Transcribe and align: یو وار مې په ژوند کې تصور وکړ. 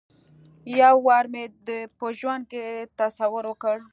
یو 0.81 0.95
وار 1.07 1.25
مې 1.33 1.43
په 1.97 2.07
ژوند 2.19 2.43
کې 2.51 2.63
تصور 2.99 3.43
وکړ. 3.47 3.77